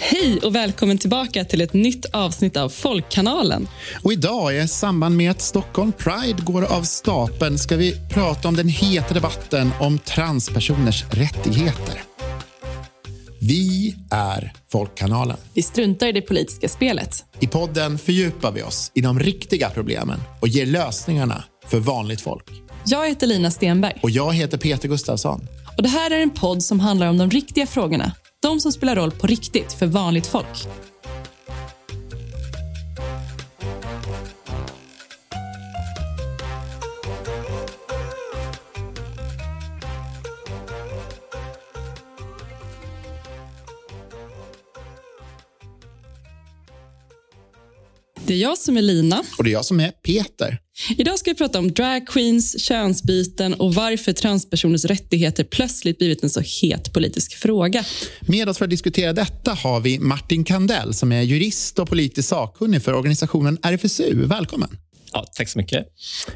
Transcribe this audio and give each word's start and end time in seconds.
Hej 0.00 0.38
och 0.42 0.54
välkommen 0.54 0.98
tillbaka 0.98 1.44
till 1.44 1.60
ett 1.60 1.72
nytt 1.72 2.06
avsnitt 2.12 2.56
av 2.56 2.68
Folkkanalen. 2.68 3.68
Och 4.02 4.12
idag 4.12 4.56
i 4.56 4.68
samband 4.68 5.16
med 5.16 5.30
att 5.30 5.40
Stockholm 5.40 5.92
Pride 5.92 6.42
går 6.42 6.72
av 6.72 6.82
stapeln 6.82 7.58
ska 7.58 7.76
vi 7.76 7.96
prata 8.10 8.48
om 8.48 8.56
den 8.56 8.68
heta 8.68 9.14
debatten 9.14 9.70
om 9.80 9.98
transpersoners 9.98 11.04
rättigheter. 11.10 12.02
Vi 13.40 13.96
är 14.10 14.52
Folkkanalen. 14.72 15.36
Vi 15.54 15.62
struntar 15.62 16.06
i 16.06 16.12
det 16.12 16.22
politiska 16.22 16.68
spelet. 16.68 17.24
I 17.40 17.46
podden 17.46 17.98
fördjupar 17.98 18.52
vi 18.52 18.62
oss 18.62 18.90
i 18.94 19.00
de 19.00 19.18
riktiga 19.18 19.70
problemen 19.70 20.20
och 20.40 20.48
ger 20.48 20.66
lösningarna 20.66 21.44
för 21.66 21.78
vanligt 21.78 22.20
folk. 22.20 22.44
Jag 22.86 23.08
heter 23.08 23.26
Lina 23.26 23.50
Stenberg. 23.50 23.98
Och 24.02 24.10
jag 24.10 24.34
heter 24.34 24.58
Peter 24.58 24.88
Gustafsson. 24.88 25.48
Och 25.76 25.82
Det 25.82 25.88
här 25.88 26.10
är 26.10 26.22
en 26.22 26.30
podd 26.30 26.62
som 26.62 26.80
handlar 26.80 27.08
om 27.08 27.18
de 27.18 27.30
riktiga 27.30 27.66
frågorna. 27.66 28.12
De 28.42 28.60
som 28.60 28.72
spelar 28.72 28.96
roll 28.96 29.10
på 29.10 29.26
riktigt 29.26 29.72
för 29.72 29.86
vanligt 29.86 30.26
folk. 30.26 30.66
Det 48.26 48.34
är 48.34 48.38
jag 48.38 48.58
som 48.58 48.76
är 48.76 48.82
Lina. 48.82 49.22
Och 49.38 49.44
det 49.44 49.50
är 49.50 49.52
jag 49.52 49.64
som 49.64 49.80
är 49.80 49.90
Peter. 49.90 50.58
Idag 50.98 51.18
ska 51.18 51.30
vi 51.30 51.34
prata 51.34 51.58
om 51.58 51.72
drag 51.72 52.06
queens, 52.06 52.60
könsbyten 52.60 53.54
och 53.54 53.74
varför 53.74 54.12
transpersoners 54.12 54.84
rättigheter 54.84 55.44
plötsligt 55.44 55.98
blivit 55.98 56.22
en 56.22 56.30
så 56.30 56.40
het 56.40 56.92
politisk 56.92 57.36
fråga. 57.36 57.84
Med 58.20 58.48
oss 58.48 58.58
för 58.58 58.64
att 58.64 58.70
diskutera 58.70 59.12
detta 59.12 59.52
har 59.52 59.80
vi 59.80 59.98
Martin 59.98 60.44
Kandell 60.44 60.94
som 60.94 61.12
är 61.12 61.22
jurist 61.22 61.78
och 61.78 61.88
politisk 61.88 62.28
sakkunnig 62.28 62.82
för 62.82 62.94
organisationen 62.94 63.58
RFSU. 63.62 64.26
Välkommen. 64.26 64.68
Ja, 65.12 65.24
tack 65.36 65.48
så 65.48 65.58
mycket. 65.58 65.86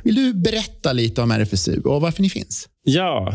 Vill 0.02 0.14
du 0.14 0.34
berätta 0.34 0.92
lite 0.92 1.22
om 1.22 1.30
RFSU 1.30 1.80
och 1.80 2.00
varför 2.00 2.22
ni 2.22 2.30
finns? 2.30 2.69
Ja, 2.84 3.34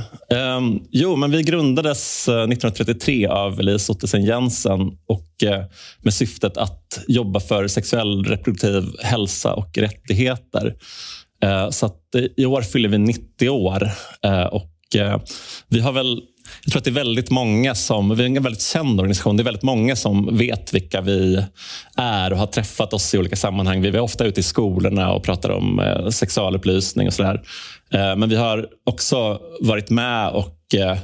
um, 0.58 0.88
jo, 0.92 1.16
men 1.16 1.32
vi 1.32 1.44
grundades 1.44 2.28
1933 2.28 3.26
eh, 3.26 3.32
av 3.32 3.60
Elise 3.60 3.92
Ottesen 3.92 4.26
Jensen 4.26 4.82
och 5.08 5.28
uh, 5.44 5.64
med 6.02 6.14
syftet 6.14 6.58
att 6.58 7.04
jobba 7.08 7.40
för 7.40 7.68
sexuell 7.68 8.24
reproduktiv 8.24 8.84
hälsa 9.04 9.54
och 9.54 9.78
rättigheter. 9.78 10.76
Uh, 11.46 11.70
så 11.70 11.86
uh, 11.86 12.26
I 12.38 12.46
år 12.46 12.62
fyller 12.62 12.90
vi 12.90 12.98
90 12.98 13.50
år 13.50 13.92
och 14.52 14.68
vi 15.68 15.80
har 15.80 15.92
väl 15.92 16.22
jag 16.64 16.72
tror 16.72 16.80
att 16.80 16.84
det 16.84 16.90
är 16.90 17.04
väldigt 17.04 17.30
många 17.30 17.76
som, 17.76 18.16
vi 18.16 18.24
är 18.24 18.28
en 18.28 18.44
väldigt 18.44 18.62
känd 18.62 19.00
organisation. 19.00 19.38
Det 19.38 19.42
är 19.44 19.46
väldigt 19.46 19.64
många 19.64 19.96
som 19.96 20.38
vet 20.38 20.74
vilka 20.74 21.02
vi 21.02 21.44
är 21.98 22.34
och 22.34 22.40
har 22.40 22.48
träffat 22.48 22.94
oss 22.94 23.14
i 23.14 23.18
olika 23.18 23.36
sammanhang. 23.36 23.82
Vi 23.82 23.88
är 23.88 24.00
ofta 24.00 24.26
ute 24.26 24.40
i 24.40 24.44
skolorna 24.44 25.14
och 25.14 25.24
pratar 25.24 25.50
om 25.50 25.80
eh, 25.80 26.10
sexualupplysning 26.10 27.08
och 27.08 27.14
sådär. 27.14 27.42
Eh, 27.94 28.16
men 28.16 28.30
vi 28.30 28.36
har 28.36 28.68
också 28.86 29.40
varit 29.60 29.90
med 29.90 30.30
och 30.30 30.58
eh, 30.76 30.98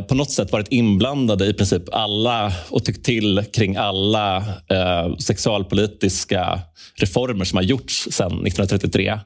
på 0.00 0.14
något 0.14 0.30
sätt 0.30 0.52
varit 0.52 0.68
inblandade 0.68 1.46
i 1.46 1.54
princip 1.54 1.82
alla 1.92 2.52
och 2.70 2.84
tyckt 2.84 3.04
till 3.04 3.44
kring 3.52 3.76
alla 3.76 4.36
eh, 4.70 5.16
sexualpolitiska 5.16 6.60
reformer 6.96 7.44
som 7.44 7.56
har 7.56 7.62
gjorts 7.62 8.08
sedan 8.10 8.32
1933. 8.32 9.18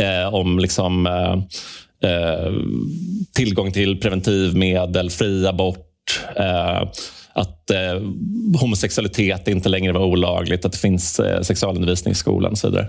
Eh, 0.00 0.34
om 0.34 0.58
liksom, 0.58 1.06
eh, 1.06 1.36
eh, 2.04 2.52
tillgång 3.34 3.72
till 3.72 4.00
preventivmedel, 4.00 5.10
fri 5.10 5.46
abort, 5.46 6.20
eh, 6.36 6.88
att 7.32 7.70
eh, 7.70 8.00
homosexualitet 8.60 9.48
inte 9.48 9.68
längre 9.68 9.92
var 9.92 10.04
olagligt, 10.04 10.64
att 10.64 10.72
det 10.72 10.78
finns 10.78 11.20
eh, 11.20 11.42
sexualundervisning 11.42 12.12
i 12.12 12.14
skolan 12.14 12.52
och 12.52 12.58
så 12.58 12.68
vidare. 12.68 12.88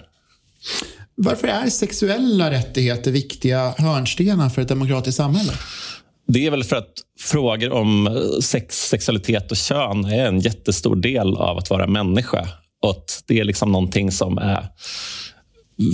Varför 1.16 1.48
är 1.48 1.70
sexuella 1.70 2.52
rättigheter 2.52 3.12
viktiga 3.12 3.74
hörnstenar 3.78 4.50
för 4.50 4.62
ett 4.62 4.68
demokratiskt 4.68 5.18
samhälle? 5.18 5.52
Det 6.28 6.46
är 6.46 6.52
väl 6.52 6.64
för 6.64 6.76
att 6.76 6.94
frågor 7.20 7.72
om 7.72 8.22
sex, 8.42 8.88
sexualitet 8.90 9.52
och 9.52 9.58
kön 9.58 10.06
är 10.06 10.26
en 10.26 10.40
jättestor 10.40 10.96
del 10.96 11.38
av 11.38 11.58
att 11.58 11.70
vara 11.70 11.88
människa. 11.88 12.48
Och 12.82 12.90
att 12.90 13.24
det 13.28 13.40
är 13.40 13.44
liksom 13.44 13.72
någonting 13.72 14.12
som 14.12 14.38
är 14.38 14.68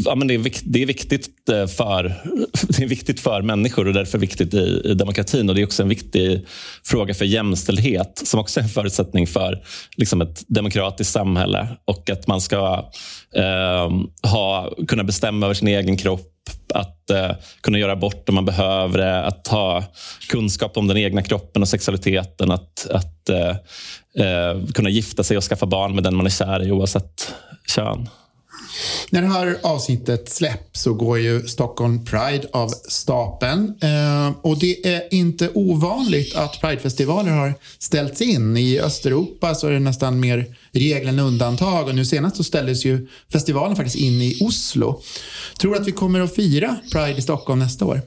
ja, 0.06 0.16
men 0.16 0.28
det, 0.28 0.34
är, 0.34 0.52
det, 0.64 0.82
är 0.82 0.86
viktigt 0.86 1.50
eh, 1.50 1.68
för, 1.68 2.04
det 2.68 2.84
är 2.84 2.88
viktigt 2.88 3.20
för 3.20 3.42
människor 3.42 3.88
och 3.88 3.94
därför 3.94 4.18
viktigt 4.18 4.54
i, 4.54 4.82
i, 4.86 4.94
demokratin. 4.94 5.50
Och 5.50 5.56
Det 5.56 5.62
är 5.62 5.66
också 5.66 5.84
en 5.84 5.90
viktig 5.90 6.46
fråga 6.84 7.14
för 7.14 7.26
jämställdhet 7.26 8.22
som 8.26 8.40
också 8.40 8.60
är 8.60 8.64
en 8.64 8.70
förutsättning 8.70 9.28
för 9.28 9.64
liksom 9.98 10.22
ett 10.22 10.44
demokratiskt 10.48 11.14
samhälle 11.14 11.68
och 11.86 12.10
att 12.10 12.28
man 12.28 12.42
ska 12.42 12.92
eh, 13.36 13.92
ha, 14.32 14.74
kunna 14.88 15.04
bestämma 15.04 15.46
över 15.46 15.54
sin 15.54 15.68
egen 15.68 15.98
kropp 15.98 16.34
att 16.74 17.10
eh, 17.10 17.32
kunna 17.62 17.78
göra 17.78 17.92
abort 17.92 18.30
om 18.30 18.36
man 18.36 18.46
behöver 18.46 18.98
det, 18.98 19.24
att 19.24 19.48
ha 19.48 19.84
kunskap 20.30 20.78
om 20.78 20.88
den 20.88 20.98
egna 20.98 21.22
kroppen 21.22 21.62
och 21.62 21.68
sexualiteten, 21.68 22.52
att, 22.52 22.88
att 22.90 23.30
eh, 23.30 23.50
eh 24.26 24.66
kunna 24.74 24.90
gifta 24.90 25.24
sig 25.24 25.38
och 25.38 25.44
skaffa 25.44 25.66
barn 25.66 25.96
med 25.96 26.04
den 26.04 26.16
man 26.16 26.26
är 26.26 26.30
kär 26.30 26.68
i 26.68 26.72
oavsett 26.72 27.34
kön. 27.68 28.10
När 29.10 29.22
det 29.22 29.28
här 29.28 29.58
avsnittet 29.64 30.30
släpps 30.30 30.82
så 30.82 30.94
går 30.94 31.20
ju 31.20 31.48
Stockholm 31.48 32.06
Pride 32.06 32.48
av 32.54 32.70
stapeln. 32.90 33.74
Eh, 33.82 34.32
och 34.42 34.60
det 34.60 34.88
är 34.88 35.14
inte 35.14 35.50
ovanligt 35.54 36.36
att 36.36 36.62
Pridefestivaler 36.62 37.32
har 37.32 37.54
ställts 37.80 38.22
in. 38.22 38.58
I 38.58 38.80
Östeuropa 38.80 39.56
så 39.56 39.68
är 39.68 39.72
det 39.72 39.80
nästan 39.80 40.20
mer 40.20 40.46
regel 40.72 41.08
än 41.08 41.20
undantag. 41.20 41.88
Och 41.88 41.96
nu 41.96 42.06
senast 42.06 42.36
så 42.36 42.44
ställdes 42.44 42.86
ju 42.86 43.08
festivalen 43.32 43.76
faktiskt 43.76 43.98
in 43.98 44.22
i 44.22 44.38
Oslo. 44.42 45.02
Tror 45.60 45.74
du 45.74 45.80
att 45.80 45.88
vi 45.88 45.92
kommer 45.92 46.20
att 46.20 46.36
fira 46.36 46.76
Pride 46.92 47.18
i 47.18 47.22
Stockholm 47.22 47.60
nästa 47.60 47.86
år? 47.86 48.02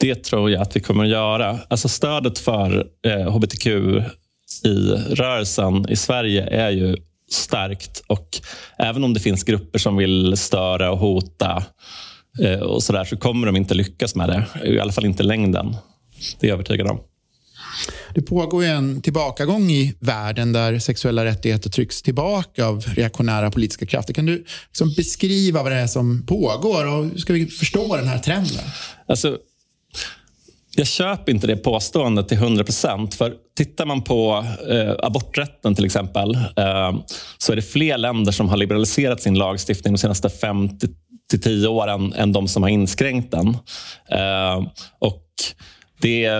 Det 0.00 0.24
tror 0.24 0.50
jag 0.50 0.62
att 0.62 0.76
vi 0.76 0.80
kommer 0.80 1.04
att 1.04 1.10
göra. 1.10 1.58
Alltså 1.68 1.88
stödet 1.88 2.38
för 2.38 2.86
eh, 3.06 3.32
hbtq 3.32 3.66
i 4.64 4.90
rörelsen 5.10 5.88
i 5.88 5.96
Sverige 5.96 6.42
är 6.42 6.70
ju 6.70 6.96
starkt. 7.28 8.02
Och 8.06 8.40
även 8.78 9.04
om 9.04 9.14
det 9.14 9.20
finns 9.20 9.44
grupper 9.44 9.78
som 9.78 9.96
vill 9.96 10.36
störa 10.36 10.90
och 10.90 10.98
hota 10.98 11.64
eh, 12.40 12.60
och 12.60 12.82
så, 12.82 12.92
där, 12.92 13.04
så 13.04 13.16
kommer 13.16 13.46
de 13.46 13.56
inte 13.56 13.74
lyckas 13.74 14.14
med 14.14 14.28
det. 14.28 14.68
I 14.68 14.80
alla 14.80 14.92
fall 14.92 15.06
inte 15.06 15.22
längden. 15.22 15.76
Det 16.40 16.46
är 16.46 16.48
jag 16.48 16.54
övertygad 16.54 16.86
om. 16.86 17.00
Det 18.14 18.22
pågår 18.22 18.64
en 18.64 19.02
tillbakagång 19.02 19.70
i 19.70 19.94
världen 20.00 20.52
där 20.52 20.78
sexuella 20.78 21.24
rättigheter 21.24 21.70
trycks 21.70 22.02
tillbaka 22.02 22.66
av 22.66 22.84
reaktionära 22.86 23.50
politiska 23.50 23.86
krafter. 23.86 24.14
Kan 24.14 24.26
du 24.26 24.44
liksom 24.68 24.94
beskriva 24.96 25.62
vad 25.62 25.72
det 25.72 25.78
är 25.78 25.86
som 25.86 26.26
pågår 26.26 26.86
och 26.86 27.04
hur 27.04 27.18
ska 27.18 27.32
vi 27.32 27.46
förstå 27.46 27.96
den 27.96 28.08
här 28.08 28.18
trenden? 28.18 28.64
Alltså, 29.08 29.38
jag 30.76 30.86
köper 30.86 31.32
inte 31.32 31.46
det 31.46 31.56
påståendet 31.56 32.28
till 32.28 32.38
100 32.38 32.64
procent. 32.64 33.14
För 33.14 33.34
tittar 33.56 33.86
man 33.86 34.02
på 34.02 34.44
eh, 34.70 34.94
aborträtten 35.02 35.74
till 35.74 35.84
exempel 35.84 36.34
eh, 36.34 36.98
så 37.38 37.52
är 37.52 37.56
det 37.56 37.62
fler 37.62 37.98
länder 37.98 38.32
som 38.32 38.48
har 38.48 38.56
liberaliserat 38.56 39.22
sin 39.22 39.34
lagstiftning 39.34 39.94
de 39.94 39.98
senaste 39.98 40.30
5 40.30 40.78
till 41.30 41.40
10 41.40 41.68
åren 41.68 42.12
än 42.12 42.32
de 42.32 42.48
som 42.48 42.62
har 42.62 42.70
inskränkt 42.70 43.30
den. 43.30 43.48
Eh, 44.10 44.66
och 44.98 45.24
det, 46.00 46.30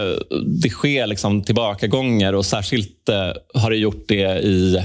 det 0.46 0.68
sker 0.68 1.06
liksom 1.06 1.42
tillbakagångar 1.42 2.32
och 2.32 2.46
särskilt 2.46 3.08
eh, 3.08 3.32
har 3.54 3.70
det 3.70 3.76
gjort 3.76 4.04
det 4.08 4.38
i 4.38 4.76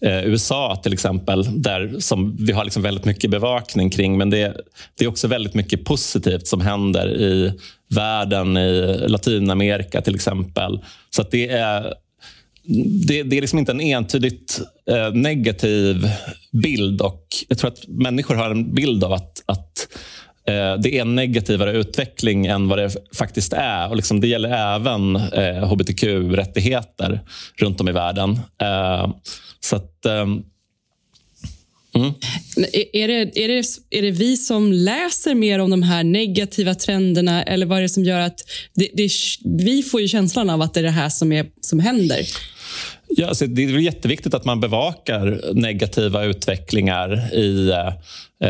eh, 0.00 0.26
USA 0.26 0.80
till 0.82 0.92
exempel 0.92 1.62
där 1.62 1.94
som 1.98 2.36
vi 2.46 2.52
har 2.52 2.64
liksom 2.64 2.82
väldigt 2.82 3.04
mycket 3.04 3.30
bevakning 3.30 3.90
kring. 3.90 4.18
Men 4.18 4.30
det, 4.30 4.56
det 4.98 5.04
är 5.04 5.08
också 5.08 5.28
väldigt 5.28 5.54
mycket 5.54 5.84
positivt 5.84 6.46
som 6.46 6.60
händer 6.60 7.08
i 7.08 7.52
världen, 7.94 8.56
i 8.56 9.04
Latinamerika 9.08 10.00
till 10.00 10.14
exempel. 10.14 10.80
Så 11.10 11.22
att 11.22 11.30
det 11.30 11.48
är 11.48 11.94
det, 13.06 13.22
det, 13.22 13.36
är 13.36 13.40
liksom 13.40 13.58
inte 13.58 13.72
en 13.72 13.80
entydigt 13.80 14.60
eh, 14.90 15.12
negativ 15.12 16.08
bild. 16.62 17.00
och 17.00 17.26
Jag 17.48 17.58
tror 17.58 17.70
att 17.70 17.88
människor 17.88 18.34
har 18.34 18.50
en 18.50 18.74
bild 18.74 19.04
av 19.04 19.12
att, 19.12 19.42
att 19.46 19.88
Eh, 20.48 20.80
det 20.80 20.96
är 20.96 21.00
en 21.00 21.14
negativare 21.14 21.72
utveckling 21.72 22.46
än 22.46 22.68
vad 22.68 22.78
det 22.78 22.96
faktiskt 23.16 23.52
är. 23.52 23.88
Och 23.88 23.96
liksom 23.96 24.20
det 24.20 24.26
gäller 24.28 24.74
även 24.74 25.16
eh, 25.16 25.72
hbtq-rättigheter 25.72 27.20
runt 27.56 27.80
om 27.80 27.88
i 27.88 27.92
världen. 27.92 28.40
Eh, 28.62 29.10
så 29.60 29.76
att, 29.76 30.06
eh, 30.06 30.12
mm. 30.22 32.12
Är, 32.72 33.08
det, 33.08 33.44
är, 33.44 33.48
det, 33.48 33.64
är 33.90 34.02
det 34.02 34.10
vi 34.10 34.36
som 34.36 34.72
läser 34.72 35.34
mer 35.34 35.58
om 35.58 35.70
de 35.70 35.82
här 35.82 36.04
negativa 36.04 36.74
trenderna 36.74 37.42
eller 37.42 37.66
vad 37.66 37.78
är 37.78 37.82
det 37.82 37.88
som 37.88 38.04
gör 38.04 38.20
att 38.20 38.40
det, 38.74 38.88
det, 38.94 39.10
vi 39.44 39.82
får 39.82 40.00
ju 40.00 40.08
känslan 40.08 40.50
av 40.50 40.62
att 40.62 40.74
det 40.74 40.80
är 40.80 40.84
det 40.84 40.90
här 40.90 41.08
som, 41.08 41.32
är, 41.32 41.46
som 41.60 41.80
händer? 41.80 42.26
Ja, 43.10 43.28
alltså 43.28 43.46
det 43.46 43.64
är 43.64 43.78
jätteviktigt 43.78 44.34
att 44.34 44.44
man 44.44 44.60
bevakar 44.60 45.40
negativa 45.54 46.24
utvecklingar 46.24 47.34
i 47.34 47.70
eh, 47.70 47.86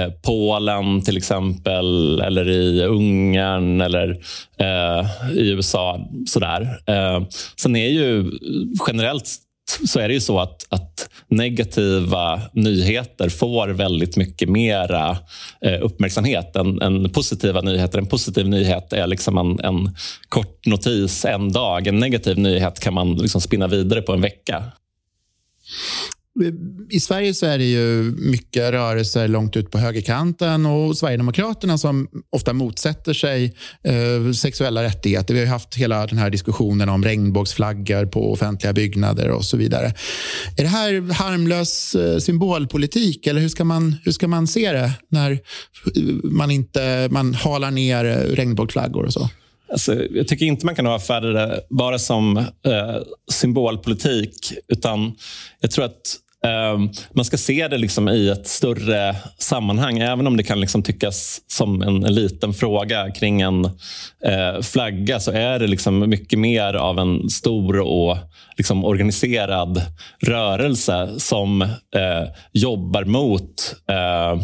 eh, 0.00 0.12
Polen 0.22 1.02
till 1.02 1.16
exempel, 1.16 2.20
eller 2.20 2.49
i 2.49 2.84
Ungern 2.84 3.81
eller 3.81 4.10
eh, 4.58 5.37
i 5.37 5.50
USA. 5.50 6.08
Sådär. 6.26 6.81
Eh, 6.87 7.22
sen 7.56 7.76
är 7.76 7.88
ju 7.88 8.31
generellt 8.87 9.28
så 9.87 10.00
är 10.00 10.09
det 10.09 10.15
ju 10.15 10.20
så 10.20 10.38
att, 10.38 10.67
att 10.69 11.09
negativa 11.29 12.41
nyheter 12.53 13.29
får 13.29 13.69
väldigt 13.69 14.17
mycket 14.17 14.49
mera 14.49 15.19
eh, 15.61 15.82
uppmärksamhet 15.82 16.56
än, 16.56 16.82
än, 16.82 17.11
positiva 17.11 17.61
nyheter. 17.61 17.99
En 17.99 18.06
positiv 18.06 18.49
nyhet 18.49 18.93
är 18.93 19.06
liksom 19.06 19.38
en, 19.38 19.61
en, 19.61 19.94
kort 20.29 20.67
notis 20.67 21.25
en 21.25 21.53
dag. 21.53 21.87
En 21.87 21.99
negativ 21.99 22.38
nyhet 22.38 22.81
kan 22.81 22.94
man 22.94 23.15
liksom 23.15 23.41
spinna 23.41 23.67
vidare 23.67 24.03
på 24.03 24.12
en 24.12 24.20
vecka. 24.20 24.65
I 26.90 27.00
Sverige 27.00 27.35
så 27.35 27.46
är 27.46 27.58
det 27.58 27.64
ju 27.64 28.02
mycket 28.19 28.70
rörelser 28.70 29.29
långt 29.29 29.56
ut 29.56 29.70
på 29.70 29.79
högerkanten 29.79 30.67
och 30.67 30.99
Sverigedemokraterna 30.99 31.79
som 31.79 32.08
ofta 32.31 32.52
motsätter 32.52 33.12
sig 33.12 33.56
eh, 33.85 34.32
sexuella 34.32 34.82
rättigheter. 34.82 35.35
Vi 35.35 35.40
har 35.40 35.46
haft 35.46 35.75
hela 35.75 36.06
den 36.06 36.19
här 36.19 36.31
diskussionen 36.31 36.88
om 36.88 37.05
regnbågsflaggor 37.05 38.06
på 38.06 38.32
offentliga 38.32 38.73
byggnader 38.73 39.29
och 39.31 39.44
så 39.44 39.56
vidare. 39.56 39.87
Är 40.56 40.62
det 40.62 40.69
här 40.69 41.12
harmlös 41.12 41.94
eh, 41.94 42.19
symbolpolitik 42.19 43.26
eller 43.26 43.41
hur 43.41 43.49
ska, 43.49 43.64
man, 43.64 43.96
hur 44.05 44.12
ska 44.12 44.29
man 44.29 44.46
se 44.46 44.73
det 44.73 44.93
när 45.08 45.31
eh, 45.31 45.38
man 46.23 46.50
inte 46.50 47.08
man 47.11 47.34
halar 47.34 47.70
ner 47.70 48.05
eh, 48.05 48.34
regnbågsflaggor 48.34 49.05
och 49.05 49.12
så? 49.12 49.29
Alltså, 49.73 49.94
jag 50.11 50.29
tycker 50.29 50.46
inte 50.46 50.67
man 50.67 50.75
kan 50.75 50.87
avfärda 50.87 51.29
det 51.29 51.61
bara 51.70 51.99
som 51.99 52.37
eh, 52.37 52.44
symbolpolitik. 53.32 54.52
Utan 54.69 55.12
jag 55.61 55.70
tror 55.70 55.84
att 55.84 56.17
Ehm, 56.44 56.88
man 57.12 57.25
ska 57.25 57.37
se 57.37 57.69
det 57.69 57.79
liksom 57.79 58.08
i 58.08 58.29
ett 58.29 58.46
större 58.46 59.17
sammanhang. 59.38 59.99
Även 59.99 60.26
om 60.26 60.37
det 60.37 60.43
kan 60.43 60.61
liksom 60.61 60.82
tyckas 60.82 61.40
som 61.46 61.82
en, 61.82 62.05
en 62.05 62.14
liten 62.14 62.55
fråga 62.55 63.11
kring 63.11 63.40
en 63.40 63.64
eh, 64.25 64.61
flagga 64.62 65.20
så 65.20 65.31
är 65.31 65.58
det 65.58 65.67
liksom 65.67 66.11
mycket 66.11 66.38
mer 66.38 66.75
av 66.75 66.99
en 66.99 67.31
stor 67.31 67.81
och 67.81 68.17
liksom 68.56 68.85
organiserad 68.85 69.82
rörelse 70.26 71.08
som 71.19 71.62
eh, 71.62 72.29
jobbar 72.52 73.05
mot 73.05 73.75
eh, 73.91 74.43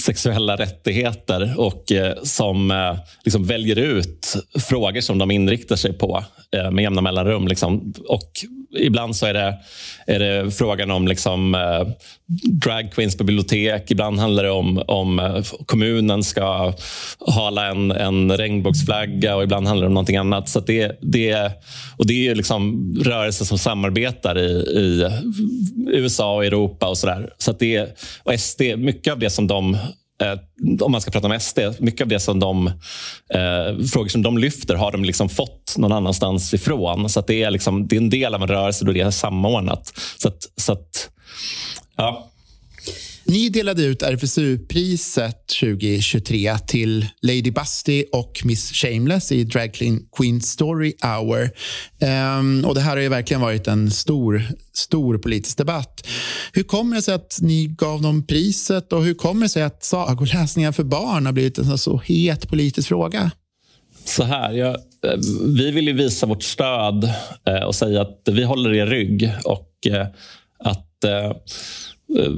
sexuella 0.00 0.56
rättigheter 0.56 1.54
och 1.58 1.92
eh, 1.92 2.14
som 2.22 2.70
eh, 2.70 2.96
liksom 3.24 3.44
väljer 3.44 3.78
ut 3.78 4.36
frågor 4.68 5.00
som 5.00 5.18
de 5.18 5.30
inriktar 5.30 5.76
sig 5.76 5.92
på 5.92 6.24
eh, 6.56 6.70
med 6.70 6.82
jämna 6.82 7.00
mellanrum. 7.00 7.48
Liksom. 7.48 7.94
Och 8.08 8.30
ibland 8.78 9.16
så 9.16 9.26
är 9.26 9.34
det, 9.34 9.58
är 10.06 10.18
det 10.18 10.50
frågan 10.50 10.90
om 10.90 11.08
liksom, 11.08 11.54
eh, 11.54 11.88
drag 12.50 12.92
queens 12.92 13.16
på 13.16 13.24
bibliotek. 13.24 13.90
Ibland 13.90 14.18
handlar 14.18 14.44
det 14.44 14.50
om 14.50 14.82
om 14.86 15.18
eh, 15.18 15.42
kommunen 15.66 16.24
ska 16.24 16.72
hala 17.26 17.66
en, 17.66 17.90
en 17.90 18.36
regnbågsflagga 18.36 19.36
och 19.36 19.42
ibland 19.42 19.66
handlar 19.66 19.84
det 19.84 19.88
om 19.88 19.94
någonting 19.94 20.16
annat. 20.16 20.48
Så 20.48 20.60
det, 20.60 20.98
det, 21.02 21.52
och 21.96 22.06
det 22.06 22.28
är 22.28 22.34
liksom 22.34 22.94
rörelser 23.04 23.44
som 23.44 23.58
samarbetar 23.58 24.38
i, 24.38 24.50
i 24.76 25.08
USA 25.86 26.34
och 26.34 26.44
Europa 26.44 26.88
och 26.88 26.98
sådär. 26.98 27.30
Så 27.38 27.52
det, 27.52 27.98
och 28.22 28.40
SD, 28.40 28.62
mycket 28.76 29.12
av 29.12 29.18
det 29.18 29.30
som 29.30 29.46
de 29.46 29.76
Eh, 30.20 30.38
om 30.80 30.92
man 30.92 31.00
ska 31.00 31.10
prata 31.10 31.26
om 31.26 31.40
SD, 31.40 31.58
mycket 31.78 32.00
av 32.00 32.08
det 32.08 32.20
som 32.20 32.40
de 32.40 32.66
eh, 32.66 33.86
frågor 33.92 34.08
som 34.08 34.22
de 34.22 34.38
lyfter 34.38 34.74
har 34.74 34.92
de 34.92 35.04
liksom 35.04 35.28
fått 35.28 35.74
någon 35.78 35.92
annanstans 35.92 36.54
ifrån. 36.54 37.08
Så 37.08 37.20
det, 37.20 37.42
är 37.42 37.50
liksom, 37.50 37.88
det 37.88 37.96
är 37.96 38.00
en 38.00 38.10
del 38.10 38.34
av 38.34 38.42
en 38.42 38.48
rörelse 38.48 38.84
då 38.84 38.92
det 38.92 39.00
är 39.00 39.10
samordnat. 39.10 39.92
Så 40.18 40.28
att, 40.28 40.48
så 40.56 40.72
att, 40.72 41.10
ja. 41.96 42.29
Ni 43.30 43.48
delade 43.48 43.82
ut 43.82 44.02
RFSU-priset 44.02 45.46
2023 45.60 46.58
till 46.66 47.06
Lady 47.22 47.50
Busty 47.50 48.04
och 48.12 48.40
Miss 48.44 48.72
Shameless 48.72 49.32
i 49.32 49.44
Drag 49.44 49.74
Queen 50.16 50.40
Story 50.40 50.92
Hour. 51.02 51.50
Um, 52.38 52.64
och 52.64 52.74
Det 52.74 52.80
här 52.80 52.90
har 52.90 53.02
ju 53.02 53.08
verkligen 53.08 53.40
varit 53.40 53.66
en 53.66 53.90
stor, 53.90 54.42
stor 54.72 55.18
politisk 55.18 55.58
debatt. 55.58 56.06
Hur 56.52 56.62
kommer 56.62 56.96
det 56.96 57.02
sig 57.02 57.14
att 57.14 57.38
ni 57.42 57.66
gav 57.66 58.02
dem 58.02 58.26
priset 58.26 58.92
och 58.92 59.04
hur 59.04 59.14
kommer 59.14 59.42
det 59.42 59.48
sig 59.48 59.62
att 59.62 59.84
sagoläsningar 59.84 60.72
för 60.72 60.84
barn 60.84 61.26
har 61.26 61.32
blivit 61.32 61.58
en 61.58 61.78
så 61.78 61.98
het 62.04 62.48
politisk 62.48 62.88
fråga? 62.88 63.30
Så 64.04 64.24
här, 64.24 64.52
jag, 64.52 64.74
eh, 64.74 65.18
vi 65.56 65.70
vill 65.70 65.86
ju 65.86 65.92
visa 65.92 66.26
vårt 66.26 66.42
stöd 66.42 67.04
eh, 67.46 67.62
och 67.62 67.74
säga 67.74 68.00
att 68.00 68.22
vi 68.30 68.44
håller 68.44 68.74
er 68.74 68.86
rygg 68.86 69.32
och 69.44 69.86
eh, 69.86 70.06
att 70.64 70.86
Eh, 72.18 72.30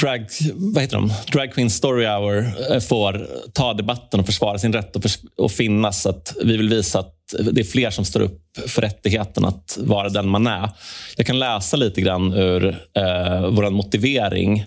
drag, 0.00 0.26
vad 0.54 0.82
heter 0.82 0.96
de? 0.96 1.12
drag 1.32 1.52
Queen 1.52 1.70
Story 1.70 2.06
Hour 2.06 2.52
eh, 2.70 2.80
får 2.80 3.26
ta 3.52 3.74
debatten 3.74 4.20
och 4.20 4.26
försvara 4.26 4.58
sin 4.58 4.72
rätt 4.72 4.96
och, 4.96 5.04
och 5.36 5.52
finnas. 5.52 6.06
Att 6.06 6.36
vi 6.44 6.56
vill 6.56 6.68
visa 6.68 6.98
att 6.98 7.14
det 7.52 7.60
är 7.60 7.64
fler 7.64 7.90
som 7.90 8.04
står 8.04 8.20
upp 8.20 8.40
för 8.66 8.82
rättigheten 8.82 9.44
att 9.44 9.78
vara 9.80 10.08
den 10.08 10.28
man 10.28 10.46
är. 10.46 10.70
Jag 11.16 11.26
kan 11.26 11.38
läsa 11.38 11.76
lite 11.76 12.00
grann 12.00 12.32
ur 12.32 12.66
eh, 12.96 13.50
vår 13.50 13.70
motivering 13.70 14.64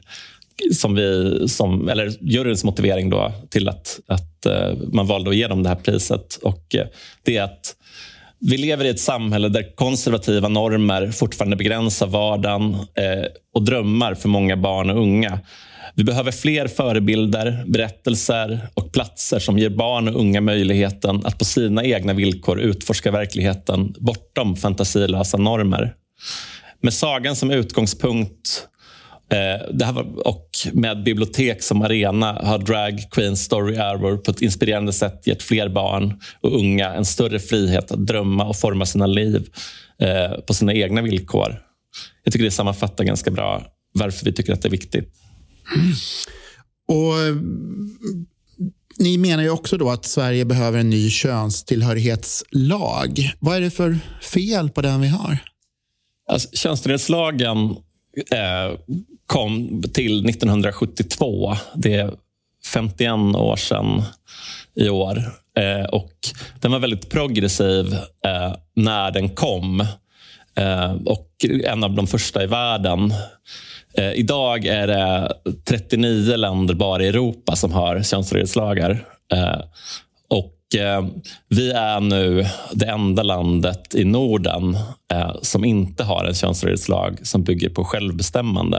som 0.74 0.96
vi, 0.96 1.40
som, 1.48 1.90
eller 1.90 2.14
juryns 2.22 2.64
motivering 2.64 3.10
då, 3.10 3.32
till 3.50 3.70
att, 3.70 4.00
att 4.08 4.46
eh, 4.46 4.74
man 4.94 5.08
valde 5.08 5.30
att 5.30 5.36
ge 5.36 5.48
dem 5.48 5.64
det 5.64 5.70
här 5.70 5.76
priset. 5.76 6.40
Och, 6.42 6.76
eh, 6.76 6.88
det 7.24 7.38
är 7.38 7.44
att 7.44 7.76
vi 8.40 8.58
lever 8.58 8.86
i 8.86 8.90
ett 8.90 9.00
samhälle 9.00 9.50
där 9.50 9.76
konservativa 9.76 10.48
normer 10.48 11.12
fortfarande 11.12 11.56
begränsar 11.56 12.08
vardagen 12.08 12.74
eh, 12.74 13.26
och 13.54 13.64
drömmar 13.64 14.14
för 14.14 14.30
många 14.30 14.58
barn 14.58 14.90
och 14.90 15.02
unga. 15.02 15.40
Vi 15.96 16.04
behöver 16.04 16.32
fler 16.32 16.68
förebilder, 16.68 17.64
berättelser 17.68 18.68
och 18.74 18.94
platser 18.94 19.40
som 19.40 19.60
ger 19.60 19.70
barn 19.70 20.08
och 20.08 20.20
unga 20.20 20.42
möjligheten 20.42 21.22
att 21.26 21.38
på 21.38 21.46
sina 21.46 21.84
egna 21.84 22.14
villkor 22.14 22.60
utforska 22.60 23.12
verkligheten 23.12 23.96
bortom 24.00 24.56
fantasilösa 24.56 25.38
normer. 25.38 25.94
Med 26.82 26.94
sagan 26.94 27.36
som 27.36 27.52
utgångspunkt 27.52 28.68
det 29.74 29.86
här 29.86 29.94
var, 29.94 30.28
och 30.28 30.50
med 30.74 31.04
bibliotek 31.04 31.64
som 31.64 31.82
arena 31.82 32.34
har 32.34 32.58
Drag 32.58 33.00
Queen 33.12 33.38
Story 33.38 33.76
Hour 33.76 34.18
på 34.18 34.32
ett 34.32 34.42
inspirerande 34.42 34.94
sätt 34.94 35.28
gett 35.28 35.44
fler 35.44 35.70
barn 35.70 36.20
och 36.42 36.56
unga 36.56 36.94
en 36.94 37.06
större 37.06 37.40
frihet 37.40 37.92
att 37.92 38.08
drömma 38.08 38.46
och 38.46 38.56
forma 38.56 38.86
sina 38.86 39.08
liv 39.08 39.50
eh, 40.02 40.32
på 40.48 40.54
sina 40.54 40.74
egna 40.74 41.02
villkor. 41.02 41.62
Jag 42.24 42.34
tycker 42.34 42.46
det 42.46 42.52
sammanfattar 42.52 43.04
ganska 43.04 43.32
bra 43.32 43.64
varför 43.94 44.26
vi 44.26 44.34
tycker 44.34 44.54
att 44.54 44.62
det 44.62 44.68
är 44.68 44.72
viktigt. 44.72 45.14
Mm. 45.76 45.94
Och 46.88 47.20
eh, 47.20 47.36
Ni 49.00 49.18
menar 49.18 49.44
ju 49.44 49.50
också 49.50 49.78
då 49.78 49.90
att 49.90 50.06
Sverige 50.06 50.46
behöver 50.46 50.80
en 50.80 50.90
ny 50.90 51.10
könstillhörighetslag. 51.10 53.32
Vad 53.40 53.58
är 53.58 53.62
det 53.62 53.72
för 53.72 53.98
fel 54.22 54.70
på 54.70 54.82
den 54.82 55.02
vi 55.02 55.08
har? 55.08 55.38
Alltså, 56.30 56.50
könstillhörighetslagen 56.54 57.58
eh, 57.58 57.76
Eh, 58.32 58.78
kom 59.26 59.84
till 59.94 60.26
1972. 60.26 61.56
Det 61.76 61.94
är 61.94 62.12
51 62.74 63.36
år 63.36 63.56
sedan 63.56 64.04
i 64.76 64.90
år. 64.90 65.18
Eh, 65.58 65.86
och 65.86 66.14
Den 66.62 66.72
var 66.72 66.80
väldigt 66.80 67.10
progressiv 67.10 67.94
eh, 68.26 68.56
när 68.76 69.12
den 69.12 69.30
kom. 69.30 69.82
Eh, 70.58 70.94
och 71.06 71.30
en 71.64 71.84
av 71.84 71.96
de 71.96 72.08
första 72.08 72.44
i 72.44 72.48
världen. 72.48 73.14
Eh, 73.98 74.12
idag 74.12 74.66
är 74.66 74.88
det 74.88 75.34
39 75.66 76.36
länder 76.36 76.74
bara 76.74 77.04
i 77.04 77.08
Europa 77.08 77.56
som 77.56 77.72
har 77.72 78.04
könsregleringslagar. 78.04 79.06
Eh, 79.34 79.62
Eh, 80.76 81.06
vi 81.50 81.72
är 81.72 82.00
nu 82.00 82.46
det 82.72 82.86
enda 82.86 83.24
landet 83.24 83.96
i 83.96 84.06
Norden 84.06 84.78
eh, 85.14 85.36
som 85.42 85.66
inte 85.66 86.04
har 86.04 86.26
en 86.26 86.34
könsregleringslag 86.34 87.20
som 87.24 87.44
bygger 87.44 87.70
på 87.70 87.84
självbestämmande. 87.84 88.78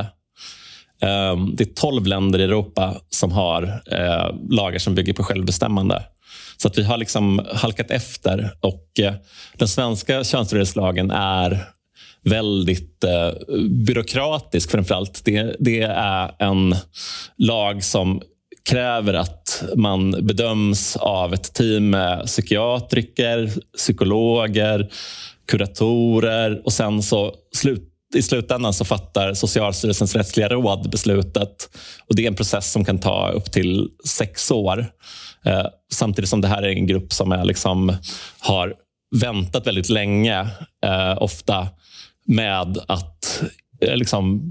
Eh, 1.02 1.36
det 1.54 1.64
är 1.64 1.74
12 1.74 2.06
länder 2.06 2.38
i 2.38 2.44
Europa 2.44 2.94
som 3.08 3.32
har 3.32 3.62
eh, 3.92 4.34
lagar 4.50 4.78
som 4.78 4.94
bygger 4.94 5.12
på 5.12 5.24
självbestämmande. 5.24 6.02
Så 6.56 6.68
att 6.68 6.78
vi 6.78 6.82
har 6.82 6.96
liksom 6.96 7.46
halkat 7.54 7.90
efter. 7.90 8.50
och 8.60 9.00
eh, 9.00 9.14
Den 9.56 9.68
svenska 9.68 10.24
könsregleringslagen 10.24 11.10
är 11.10 11.64
väldigt 12.22 13.04
eh, 13.04 13.56
byråkratisk 13.86 14.70
framförallt. 14.70 15.24
Det, 15.24 15.56
det 15.58 15.82
är 15.82 16.34
en 16.38 16.74
lag 17.36 17.84
som 17.84 18.22
kräver 18.70 19.14
att 19.14 19.62
man 19.76 20.10
bedöms 20.10 20.96
av 20.96 21.34
ett 21.34 21.54
team 21.54 21.90
med 21.90 22.26
psykiatriker, 22.26 23.52
psykologer, 23.76 24.90
kuratorer 25.48 26.62
och 26.64 26.72
sen 26.72 27.02
så 27.02 27.34
slut 27.56 27.92
i 28.14 28.22
slutändan 28.22 28.72
så 28.72 28.84
fattar 28.84 29.34
Socialstyrelsens 29.34 30.16
rättsliga 30.16 30.48
råd 30.48 30.90
beslutet. 30.90 31.70
Och 32.08 32.16
Det 32.16 32.22
är 32.22 32.26
en 32.26 32.34
process 32.34 32.72
som 32.72 32.84
kan 32.84 32.98
ta 32.98 33.28
upp 33.28 33.52
till 33.52 33.88
sex 34.04 34.50
år. 34.50 34.86
Eh, 35.44 35.66
samtidigt 35.92 36.30
som 36.30 36.40
det 36.40 36.48
här 36.48 36.62
är 36.62 36.68
en 36.68 36.86
grupp 36.86 37.12
som 37.12 37.32
är 37.32 37.44
liksom, 37.44 37.96
har 38.38 38.74
väntat 39.20 39.66
väldigt 39.66 39.88
länge, 39.88 40.40
eh, 40.84 41.22
ofta 41.22 41.68
med 42.26 42.78
att 42.88 43.42
eh, 43.80 43.96
liksom, 43.96 44.42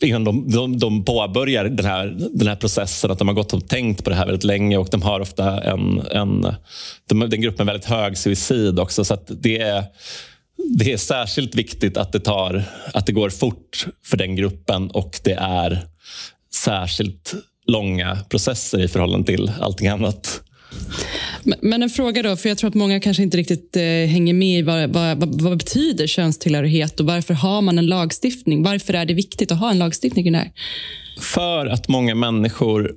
innan 0.00 0.24
de, 0.24 0.50
de, 0.50 0.78
de 0.78 1.04
påbörjar 1.04 1.64
den 1.64 1.86
här, 1.86 2.16
den 2.32 2.48
här 2.48 2.56
processen, 2.56 3.10
att 3.10 3.18
de 3.18 3.28
har 3.28 3.34
gått 3.34 3.52
och 3.52 3.68
tänkt 3.68 4.04
på 4.04 4.10
det 4.10 4.16
här 4.16 4.26
väldigt 4.26 4.44
länge 4.44 4.76
och 4.76 4.88
de 4.90 5.02
har 5.02 5.20
ofta 5.20 5.62
en, 5.62 6.00
en 6.10 6.40
de, 7.08 7.20
den 7.20 7.40
gruppen 7.40 7.66
väldigt 7.66 7.84
hög 7.84 8.18
suicid 8.18 8.78
också. 8.78 9.04
Så 9.04 9.18
det 9.28 9.58
är 9.58 9.84
det 10.78 10.92
är 10.92 10.96
särskilt 10.96 11.54
viktigt 11.54 11.96
att 11.96 12.12
det, 12.12 12.20
tar, 12.20 12.64
att 12.94 13.06
det 13.06 13.12
går 13.12 13.30
fort 13.30 13.86
för 14.04 14.16
den 14.16 14.36
gruppen 14.36 14.90
och 14.90 15.20
det 15.24 15.32
är 15.40 15.86
särskilt 16.54 17.34
långa 17.66 18.18
processer 18.28 18.84
i 18.84 18.88
förhållande 18.88 19.26
till 19.26 19.52
allting 19.60 19.88
annat. 19.88 20.42
Men 21.62 21.82
en 21.82 21.90
fråga 21.90 22.22
då, 22.22 22.36
för 22.36 22.48
jag 22.48 22.58
tror 22.58 22.68
att 22.68 22.74
många 22.74 23.00
kanske 23.00 23.22
inte 23.22 23.36
riktigt 23.36 23.76
eh, 23.76 23.82
hänger 23.82 24.34
med 24.34 24.58
i 24.58 24.62
vad, 24.62 24.90
vad, 24.90 25.18
vad, 25.18 25.42
vad 25.42 25.58
betyder 25.58 26.06
könstillhörighet 26.06 27.00
och 27.00 27.06
varför 27.06 27.34
har 27.34 27.62
man 27.62 27.78
en 27.78 27.86
lagstiftning? 27.86 28.62
Varför 28.62 28.94
är 28.94 29.04
det 29.04 29.14
viktigt 29.14 29.52
att 29.52 29.58
ha 29.58 29.70
en 29.70 29.78
lagstiftning 29.78 30.26
i 30.26 30.30
det 30.30 30.38
här? 30.38 30.50
För 31.20 31.66
att 31.66 31.88
många 31.88 32.14
människor 32.14 32.92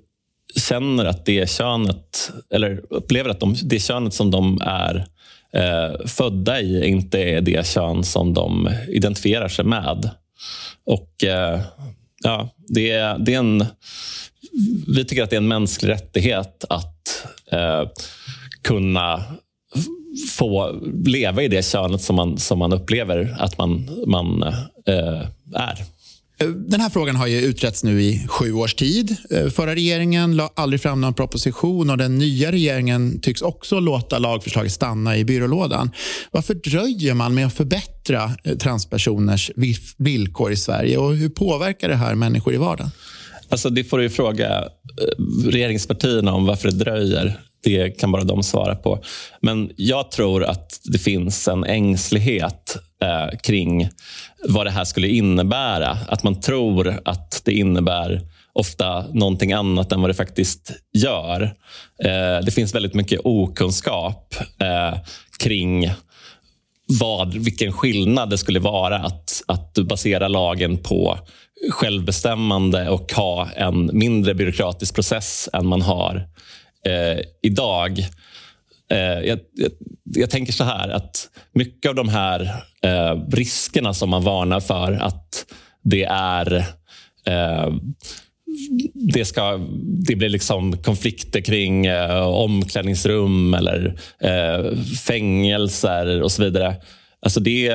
känner 0.56 1.06
att 1.06 1.26
det 1.26 1.50
könet, 1.50 2.32
eller 2.54 2.82
upplever 2.90 3.30
att 3.30 3.40
de, 3.40 3.56
det 3.64 3.80
könet 3.80 4.14
som 4.14 4.32
de 4.32 4.62
är 4.62 5.06
eh, 5.54 6.08
födda 6.08 6.62
i 6.62 6.88
inte 6.88 7.20
är 7.20 7.42
det 7.42 7.68
kön 7.68 8.04
som 8.04 8.34
de 8.34 8.70
identifierar 8.88 9.48
sig 9.48 9.66
med. 9.66 10.10
Och 10.86 11.24
eh, 11.24 11.60
ja, 12.24 12.50
det 12.68 12.92
det 13.20 13.34
är 13.34 13.40
en, 13.40 13.66
vi 14.88 15.06
tycker 15.06 15.24
att 15.24 15.30
det 15.30 15.36
är 15.36 15.42
en 15.42 15.48
mänsklig 15.48 15.90
rättighet 15.90 16.66
att 16.70 17.26
eh, 17.52 17.90
kunna 18.62 19.24
få 20.38 20.80
leva 21.06 21.44
i 21.44 21.48
det 21.48 21.66
könet 21.66 22.02
som 22.02 22.16
man, 22.16 22.38
som 22.38 22.60
man 22.60 22.74
upplever 22.74 23.36
att 23.40 23.58
man, 23.58 23.90
man 24.08 24.44
eh, 24.88 25.28
är. 25.54 25.86
Eh, 26.42 26.48
den 26.48 26.82
här 26.82 26.90
frågan 26.90 27.16
har 27.16 27.28
ju 27.28 27.42
utretts 27.42 27.84
nu 27.84 28.02
i 28.02 28.28
sju 28.28 28.54
års 28.54 28.76
tid. 28.76 29.16
Eh, 29.30 29.50
förra 29.50 29.76
regeringen 29.76 30.36
la 30.36 30.52
aldrig 30.56 30.82
fram 30.82 31.02
någon 31.02 31.14
proposition 31.14 31.90
och 31.90 31.98
den 31.98 32.18
nya 32.18 32.52
regeringen 32.52 33.20
tycks 33.22 33.42
också 33.42 33.80
låta 33.80 34.20
lagförslaget 34.20 34.72
stanna 34.72 35.18
i 35.18 35.26
byrålådan. 35.26 35.92
Varför 36.32 36.54
dröjer 36.54 37.14
man 37.14 37.36
med 37.36 37.46
att 37.48 37.54
förbättra 37.54 38.32
eh, 38.44 38.58
transpersoners 38.58 39.52
villkor 39.98 40.52
i 40.52 40.56
Sverige 40.56 40.98
och 40.98 41.16
hur 41.16 41.30
påverkar 41.30 41.90
det 41.90 41.96
här 41.96 42.16
människor 42.16 42.54
i 42.54 42.58
vardagen? 42.58 42.92
Alltså 43.50 43.70
det 43.70 43.84
får 43.84 43.98
du 43.98 44.10
fråga 44.10 44.58
eh, 44.58 45.50
regeringspartierna 45.50 46.34
om 46.34 46.46
varför 46.46 46.72
det 46.72 46.78
dröjer. 46.78 47.40
Det 47.64 47.90
kan 47.90 48.12
bara 48.12 48.24
de 48.24 48.44
svara 48.44 48.76
på. 48.76 49.04
Men 49.42 49.72
jag 49.76 50.12
tror 50.12 50.44
att 50.44 50.80
det 50.84 50.98
finns 50.98 51.48
en 51.48 51.64
ängslighet 51.64 52.78
eh, 53.04 53.38
kring 53.44 53.90
vad 54.48 54.66
det 54.66 54.72
här 54.72 54.86
skulle 54.86 55.08
innebära. 55.08 55.98
Att 56.08 56.24
man 56.24 56.42
tror 56.42 57.00
att 57.06 57.42
det 57.46 57.52
innebär 57.52 58.22
ofta 58.54 59.06
någonting 59.14 59.54
annat 59.54 59.92
än 59.92 60.02
vad 60.02 60.10
det 60.10 60.14
faktiskt 60.14 60.72
gör. 60.94 61.42
Eh, 62.04 62.46
det 62.46 62.54
finns 62.54 62.76
väldigt 62.76 62.94
mycket 62.94 63.20
okunskap 63.24 64.36
eh, 64.60 65.00
kring 65.40 65.92
vad, 66.90 67.34
vilken 67.34 67.74
skillnad 67.74 68.30
det 68.30 68.38
skulle 68.38 68.60
vara 68.60 68.98
att, 68.98 69.44
att 69.48 69.74
basera 69.74 70.28
lagen 70.28 70.78
på 70.78 71.20
självbestämmande 71.72 72.90
och 72.90 73.14
ha 73.14 73.50
en 73.56 73.90
mindre 73.94 74.34
byråkratisk 74.34 74.96
process 74.96 75.50
än 75.54 75.68
man 75.68 75.82
har 75.82 76.16
eh, 76.86 77.20
idag. 77.44 78.00
Eh, 78.92 78.98
jag, 78.98 79.40
jag, 79.54 79.72
jag, 80.04 80.30
tänker 80.30 80.54
så 80.54 80.64
här 80.64 80.90
att 80.90 81.30
mycket 81.54 81.90
av 81.90 81.96
de 81.96 82.10
här 82.10 82.64
eh, 82.82 83.16
riskerna 83.32 83.94
som 83.94 84.10
man 84.10 84.24
varnar 84.24 84.60
för 84.60 84.92
att 84.92 85.46
det 85.84 86.04
är 86.12 86.58
eh, 87.26 87.70
det, 88.94 89.26
ska, 89.26 89.60
det 90.08 90.16
blir 90.16 90.30
liksom 90.30 90.78
konflikter 90.78 91.42
kring 91.42 91.86
eh, 91.86 92.28
omklädningsrum 92.28 93.54
eller 93.54 94.00
eh, 94.22 94.78
fängelser 95.06 96.22
och 96.22 96.32
så 96.32 96.44
vidare. 96.44 96.76
Alltså 97.22 97.40
det, 97.40 97.70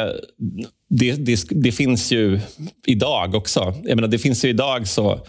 det, 0.90 1.12
det, 1.12 1.46
det, 1.50 1.72
finns 1.72 2.12
ju 2.12 2.40
idag 2.86 3.34
också. 3.34 3.74
Jag 3.84 3.96
menar, 3.96 4.08
det 4.08 4.18
finns 4.18 4.44
ju 4.44 4.48
idag 4.48 4.88
så 4.88 5.26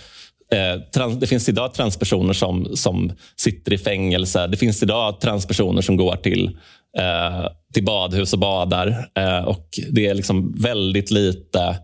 Eh, 0.52 0.82
trans, 0.82 1.20
det 1.20 1.28
finns 1.28 1.50
idag 1.50 1.74
transpersoner 1.74 2.34
som, 2.34 2.76
som 2.76 3.12
sitter 3.36 3.74
i 3.74 3.78
fängelse. 3.78 4.48
Det 4.48 4.58
finns 4.58 4.84
idag 4.84 5.22
transpersoner 5.22 5.82
som 5.82 5.98
går 5.98 6.16
till, 6.16 6.58
eh, 6.98 7.48
till 7.74 7.86
badhus 7.86 8.34
och 8.34 8.40
badar. 8.40 9.10
Eh, 9.18 9.44
och 9.46 9.70
Det 9.92 10.08
är 10.08 10.14
liksom 10.14 10.62
väldigt 10.62 11.12
lite 11.12 11.78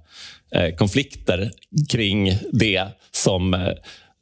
Eh, 0.56 0.76
konflikter 0.76 1.52
kring 1.90 2.38
det 2.52 2.88
som 3.12 3.54
eh, 3.54 3.74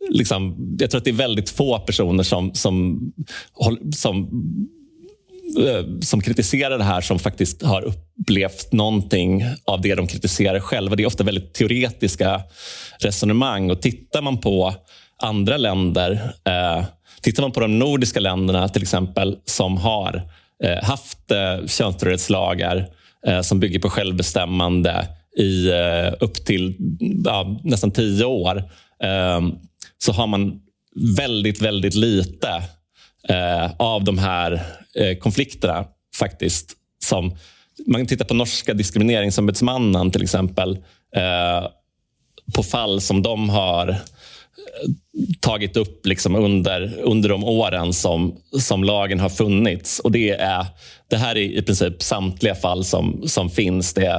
Liksom, 0.09 0.55
jag 0.79 0.91
tror 0.91 0.97
att 0.99 1.05
det 1.05 1.11
är 1.11 1.13
väldigt 1.13 1.49
få 1.49 1.79
personer 1.79 2.23
som, 2.23 2.53
som, 2.53 2.99
som 3.95 4.29
eh, 5.59 5.85
som 6.01 6.21
kritiserar 6.21 6.77
det 6.77 6.83
här 6.83 7.01
som 7.01 7.19
faktiskt 7.19 7.63
har 7.63 7.81
upplevt 7.81 8.71
någonting 8.71 9.43
av 9.65 9.81
det 9.81 9.95
de 9.95 10.07
kritiserar 10.07 10.59
själva. 10.59 10.95
Det 10.95 11.03
är 11.03 11.07
ofta 11.07 11.23
väldigt 11.23 11.53
teoretiska 11.53 12.41
resonemang. 12.99 13.71
Och 13.71 13.81
Tittar 13.81 14.21
man 14.21 14.37
på 14.37 14.73
andra 15.21 15.57
länder, 15.57 16.33
eh, 16.45 16.85
tittar 17.21 17.43
man 17.43 17.51
på 17.51 17.59
de 17.59 17.79
nordiska 17.79 18.19
länderna 18.19 18.69
till 18.69 18.81
exempel 18.81 19.37
som 19.45 19.77
har 19.77 20.21
eh, 20.63 20.83
haft 20.83 21.31
eh, 21.31 21.67
könstillhörighetslagar 21.67 22.87
eh, 23.27 23.41
som 23.41 23.59
bygger 23.59 23.79
på 23.79 23.89
självbestämmande 23.89 25.07
i 25.39 25.69
eh, 25.69 26.13
upp 26.19 26.45
till 26.45 26.75
ja, 27.25 27.59
nästan 27.63 27.91
tio 27.91 28.25
år 28.25 28.57
eh, 29.03 29.41
så 29.97 30.11
har 30.11 30.27
man 30.27 30.61
väldigt, 31.17 31.61
väldigt 31.61 31.95
lite 31.95 32.49
eh, 33.29 33.71
av 33.77 34.03
de 34.03 34.17
här 34.17 34.61
eh, 34.95 35.17
konflikterna 35.17 35.85
faktiskt. 36.15 36.75
Som, 37.03 37.35
man 37.87 38.01
kan 38.01 38.07
titta 38.07 38.25
på 38.25 38.33
norska 38.33 38.73
diskrimineringsombudsmannen 38.73 40.11
till 40.11 40.23
exempel. 40.23 40.77
Eh, 41.15 41.69
på 42.55 42.63
fall 42.63 43.01
som 43.01 43.21
de 43.21 43.49
har 43.49 43.89
eh, 43.89 43.95
tagit 45.39 45.77
upp 45.77 46.05
liksom 46.05 46.35
under, 46.35 46.99
under 47.01 47.29
de 47.29 47.43
åren 47.43 47.93
som, 47.93 48.35
som 48.59 48.83
lagen 48.83 49.19
har 49.19 49.29
funnits. 49.29 49.99
Och 49.99 50.11
det, 50.11 50.29
är, 50.29 50.65
det 51.09 51.17
här 51.17 51.37
är 51.37 51.41
i 51.41 51.61
princip 51.61 52.03
samtliga 52.03 52.55
fall 52.55 52.85
som, 52.85 53.23
som 53.27 53.49
finns. 53.49 53.93
Det 53.93 54.05
är 54.05 54.17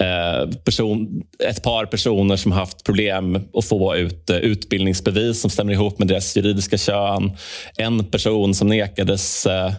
eh, 0.00 0.50
person, 0.50 1.22
ett 1.48 1.62
par 1.62 1.86
personer 1.86 2.36
som 2.36 2.52
har 2.52 2.58
haft 2.58 2.84
problem 2.84 3.36
att 3.54 3.64
få 3.64 3.96
ut 3.96 4.30
eh, 4.30 4.36
utbildningsbevis 4.36 5.40
som 5.40 5.50
stämmer 5.50 5.72
ihop 5.72 5.98
med 5.98 6.08
deras 6.08 6.36
juridiska 6.36 6.78
kön. 6.78 7.32
En 7.76 8.04
person 8.04 8.54
som 8.54 8.68
nekades 8.68 9.46
eh, 9.46 9.72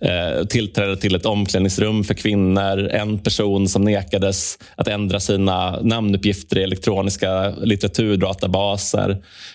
eh 0.00 0.44
tillträde 0.44 0.96
till 0.96 1.14
ett 1.14 1.26
omklädningsrum 1.26 2.04
för 2.04 2.14
kvinnor. 2.14 2.88
En 2.88 3.18
person 3.18 3.68
som 3.68 3.84
nekades 3.84 4.58
att 4.76 4.88
ändra 4.88 5.20
sina 5.20 5.80
namnuppgifter 5.80 6.58
i 6.58 6.62
elektroniska 6.62 7.50
litteraturdatabaser. 7.50 9.10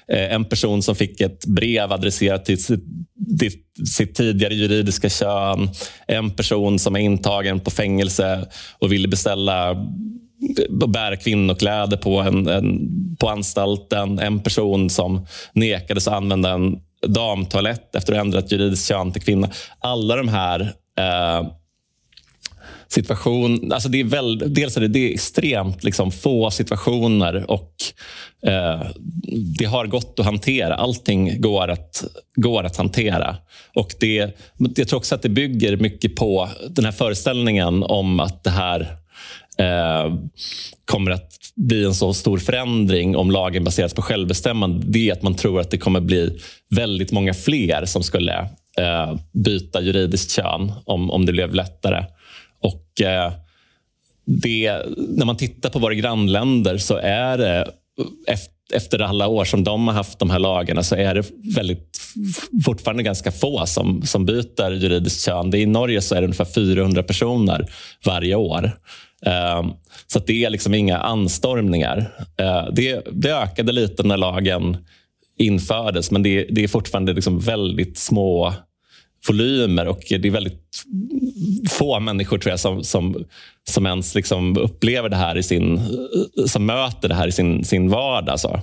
Eh, 0.07 0.33
en 0.33 0.45
person 0.45 0.83
som 0.83 0.95
fick 0.95 1.21
ett 1.21 1.45
brev 1.45 1.91
adresserat 1.91 2.45
till 2.45 2.63
sitt, 2.63 2.83
sitt 3.95 4.15
tidigare 4.15 4.53
juridiska 4.53 5.09
kön. 5.09 5.69
En 6.07 6.31
person 6.31 6.79
som 6.79 6.95
är 6.95 6.99
intagen 6.99 7.59
på 7.59 7.71
fängelse 7.71 8.47
och 8.79 8.91
ville 8.91 9.07
beställa 9.07 9.75
bära 10.87 11.15
kvinnokläder 11.15 11.97
på, 11.97 12.19
en, 12.19 12.47
en, 12.47 12.89
på 13.19 13.29
anstalten. 13.29 14.19
En 14.19 14.39
person 14.39 14.89
som 14.89 15.25
nekades 15.53 16.07
att 16.07 16.13
använda 16.13 16.49
en 16.49 16.77
damtoalett 17.07 17.95
efter 17.95 18.13
att 18.13 18.17
ha 18.17 18.25
ändrat 18.25 18.51
juridiskt 18.51 18.87
kön 18.87 19.11
till 19.11 19.21
kvinna. 19.21 19.49
Alla 19.79 20.15
de 20.15 20.27
här 20.27 20.61
eh, 20.99 21.47
situation, 22.93 23.71
alltså 23.73 23.89
det 23.89 23.99
är 23.99 24.03
väl, 24.03 24.53
dels 24.53 24.77
är 24.77 24.81
det, 24.81 24.87
det 24.87 25.09
är 25.09 25.13
extremt 25.13 25.83
liksom 25.83 26.11
få 26.11 26.51
situationer 26.51 27.51
och 27.51 27.73
eh, 28.45 28.81
det 29.59 29.65
har 29.65 29.85
gått 29.87 30.19
att 30.19 30.25
hantera. 30.25 30.75
Allting 30.75 31.41
går 31.41 31.67
att, 31.67 32.03
går 32.35 32.63
att 32.63 32.77
hantera. 32.77 33.35
Och 33.75 33.93
det, 33.99 34.37
jag 34.75 34.87
tror 34.87 34.97
också 34.97 35.15
att 35.15 35.21
det 35.21 35.29
bygger 35.29 35.77
mycket 35.77 36.15
på 36.15 36.49
den 36.69 36.85
här 36.85 36.91
föreställningen 36.91 37.83
om 37.83 38.19
att 38.19 38.43
det 38.43 38.49
här 38.49 38.81
eh, 39.57 40.15
kommer 40.85 41.11
att 41.11 41.33
bli 41.55 41.85
en 41.85 41.95
så 41.95 42.13
stor 42.13 42.37
förändring 42.37 43.15
om 43.15 43.31
lagen 43.31 43.63
baseras 43.63 43.93
på 43.93 44.01
självbestämmande. 44.01 44.85
Det 44.87 45.09
är 45.09 45.13
att 45.13 45.21
man 45.21 45.35
tror 45.35 45.59
att 45.59 45.71
det 45.71 45.77
kommer 45.77 45.99
bli 45.99 46.39
väldigt 46.69 47.11
många 47.11 47.33
fler 47.33 47.85
som 47.85 48.03
skulle 48.03 48.39
eh, 48.77 49.15
byta 49.31 49.81
juridiskt 49.81 50.31
kön 50.31 50.71
om, 50.85 51.11
om 51.11 51.25
det 51.25 51.31
blev 51.31 51.53
lättare. 51.53 52.05
Och 52.63 53.01
eh, 53.01 53.31
det, 54.25 54.81
när 54.97 55.25
man 55.25 55.37
tittar 55.37 55.69
på 55.69 55.79
våra 55.79 55.93
grannländer 55.93 56.77
så 56.77 56.97
är 56.97 57.37
det 57.37 57.73
eh, 58.27 58.37
efter 58.73 58.99
alla 58.99 59.27
år 59.27 59.45
som 59.45 59.63
de 59.63 59.87
har 59.87 59.95
haft 59.95 60.19
de 60.19 60.29
här 60.29 60.39
lagarna 60.39 60.83
så 60.83 60.95
är 60.95 61.15
det 61.15 61.25
väldigt, 61.55 61.97
fortfarande 62.65 63.03
ganska 63.03 63.31
få 63.31 63.65
som, 63.65 64.01
som 64.01 64.25
byter 64.25 64.71
juridiskt 64.71 65.25
kön. 65.25 65.55
I 65.55 65.65
Norge 65.65 66.01
så 66.01 66.15
är 66.15 66.21
det 66.21 66.25
ungefär 66.25 66.45
400 66.45 67.03
personer 67.03 67.69
varje 68.05 68.35
år. 68.35 68.71
Ehm, 69.25 69.71
så 70.07 70.19
det 70.19 70.45
är 70.45 70.49
liksom 70.49 70.73
inga 70.73 70.97
anstormningar. 70.97 72.11
Eh, 72.37 72.65
det, 72.71 73.05
det 73.11 73.35
ökade 73.35 73.71
lite 73.71 74.03
när 74.03 74.17
lagen 74.17 74.77
infördes 75.37 76.11
men 76.11 76.23
det, 76.23 76.45
det 76.49 76.63
är 76.63 76.67
fortfarande 76.67 77.13
liksom 77.13 77.39
väldigt 77.39 77.97
små 77.97 78.53
volymer 79.27 79.87
och 79.87 80.01
det 80.09 80.25
är 80.25 80.31
väldigt 80.31 80.83
få 81.69 81.99
människor 81.99 82.37
tror 82.37 82.51
jag 82.51 82.59
som, 82.59 82.83
som, 82.83 83.25
som 83.69 83.85
ens 83.85 84.15
liksom 84.15 84.57
upplever 84.57 85.09
det 85.09 85.15
här 85.15 85.37
i 85.37 85.43
sin, 85.43 85.81
som 86.47 86.65
möter 86.65 87.09
det 87.09 87.15
här 87.15 87.27
i 87.27 87.31
sin, 87.31 87.63
sin 87.65 87.89
vardag. 87.89 88.39
Så. 88.39 88.61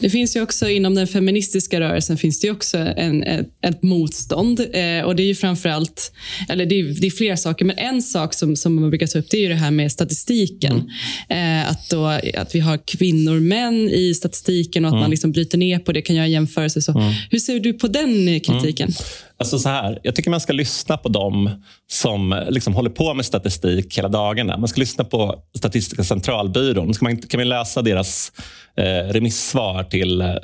Det 0.00 0.10
finns 0.10 0.36
ju 0.36 0.42
också 0.42 0.68
inom 0.68 0.94
den 0.94 1.06
feministiska 1.06 1.80
rörelsen 1.80 2.18
finns 2.18 2.40
det 2.40 2.50
också 2.50 2.78
en, 2.78 3.22
ett, 3.22 3.46
ett 3.62 3.82
motstånd. 3.82 4.60
Eh, 4.60 5.04
och 5.04 5.16
det 5.16 5.22
är 5.22 5.26
ju 5.26 5.34
framförallt, 5.34 6.12
eller 6.48 6.66
det 6.66 6.80
är, 6.80 7.00
det 7.00 7.06
är 7.06 7.10
flera 7.10 7.36
saker, 7.36 7.64
men 7.64 7.78
en 7.78 8.02
sak 8.02 8.34
som, 8.34 8.56
som 8.56 8.74
man 8.74 8.90
brukar 8.90 9.06
ta 9.06 9.18
upp 9.18 9.30
det 9.30 9.36
är 9.36 9.40
ju 9.40 9.48
det 9.48 9.54
här 9.54 9.70
med 9.70 9.92
statistiken. 9.92 10.90
Mm. 11.28 11.62
Eh, 11.64 11.70
att, 11.70 11.90
då, 11.90 12.06
att 12.36 12.54
vi 12.54 12.60
har 12.60 12.78
kvinnor 12.86 13.36
och 13.36 13.42
män 13.42 13.88
i 13.88 14.14
statistiken 14.14 14.84
och 14.84 14.88
att 14.88 14.92
mm. 14.92 15.00
man 15.00 15.10
liksom 15.10 15.32
bryter 15.32 15.58
ner 15.58 15.78
på 15.78 15.92
det, 15.92 16.02
kan 16.02 16.16
göra 16.16 16.26
jämförelser. 16.26 16.80
Så, 16.80 16.92
mm. 16.92 17.12
Hur 17.30 17.38
ser 17.38 17.60
du 17.60 17.72
på 17.72 17.88
den 17.88 18.40
kritiken? 18.40 18.88
Mm. 18.88 18.96
Alltså 19.36 19.58
så 19.58 19.68
här, 19.68 19.98
jag 20.02 20.14
tycker 20.14 20.30
man 20.30 20.40
ska 20.40 20.52
lyssna 20.52 20.96
på 20.96 21.08
dem 21.08 21.50
som 21.90 22.44
liksom 22.48 22.74
håller 22.74 22.90
på 22.90 23.14
med 23.14 23.24
statistik 23.24 23.98
hela 23.98 24.08
dagarna. 24.08 24.56
Man 24.56 24.68
ska 24.68 24.80
lyssna 24.80 25.04
på 25.04 25.34
Statistiska 25.58 26.04
centralbyrån. 26.04 26.94
Ska 26.94 27.04
man, 27.04 27.16
kan 27.16 27.40
man 27.40 27.48
läsa 27.48 27.82
deras 27.82 28.32
eh, 28.76 29.12
remissvar 29.12 29.84
till 29.84 30.20
eh, 30.20 30.36